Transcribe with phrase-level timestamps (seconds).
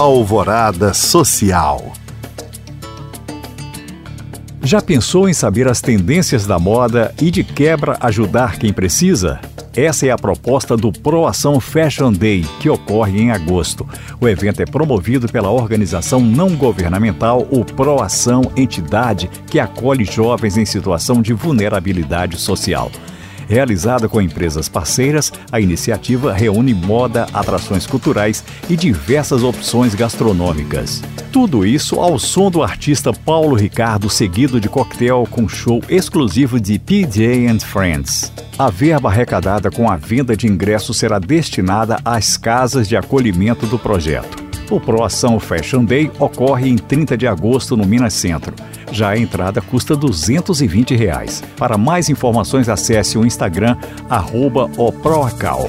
[0.00, 1.92] Alvorada Social.
[4.62, 9.38] Já pensou em saber as tendências da moda e de quebra ajudar quem precisa?
[9.76, 13.86] Essa é a proposta do Proação Fashion Day, que ocorre em agosto.
[14.18, 20.64] O evento é promovido pela organização não governamental o Proação, entidade que acolhe jovens em
[20.64, 22.90] situação de vulnerabilidade social.
[23.50, 31.02] Realizada com empresas parceiras, a iniciativa reúne moda, atrações culturais e diversas opções gastronômicas.
[31.32, 36.78] Tudo isso ao som do artista Paulo Ricardo, seguido de coquetel com show exclusivo de
[36.78, 38.32] PJ and Friends.
[38.56, 43.80] A verba arrecadada com a venda de ingressos será destinada às casas de acolhimento do
[43.80, 44.49] projeto.
[44.70, 48.54] O Proação Fashion Day ocorre em 30 de agosto no Minas Centro.
[48.92, 51.42] Já a entrada custa 220 reais.
[51.56, 53.76] Para mais informações, acesse o Instagram,
[54.76, 55.68] oproacal.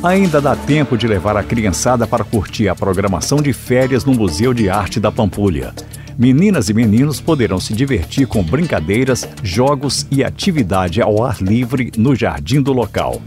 [0.00, 4.54] Ainda dá tempo de levar a criançada para curtir a programação de férias no Museu
[4.54, 5.74] de Arte da Pampulha.
[6.16, 12.14] Meninas e meninos poderão se divertir com brincadeiras, jogos e atividade ao ar livre no
[12.14, 13.20] jardim do local.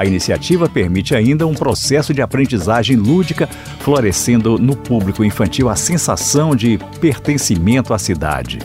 [0.00, 3.46] A iniciativa permite ainda um processo de aprendizagem lúdica,
[3.80, 8.60] florescendo no público infantil a sensação de pertencimento à cidade.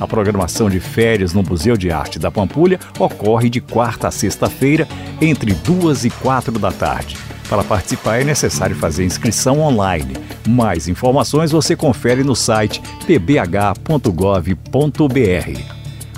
[0.00, 4.88] A programação de férias no Museu de Arte da Pampulha ocorre de quarta a sexta-feira,
[5.20, 7.16] entre duas e quatro da tarde.
[7.48, 10.16] Para participar é necessário fazer inscrição online.
[10.48, 13.80] Mais informações você confere no site pbh.gov.br.